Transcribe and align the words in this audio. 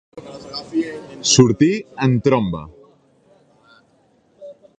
Sortir 1.33 1.73
en 2.07 2.11
tromba. 2.29 2.63